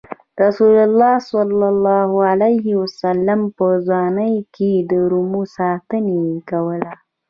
رسول 0.43 0.75
الله 0.87 1.13
ﷺ 2.99 3.39
په 3.57 3.65
ځوانۍ 3.87 4.35
کې 4.55 4.71
د 4.89 4.91
رمو 5.11 5.41
ساتنه 5.57 6.13
یې 6.25 6.35
کوله. 6.49 6.93